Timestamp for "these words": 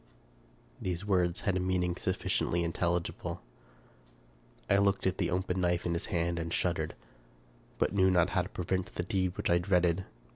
0.81-1.41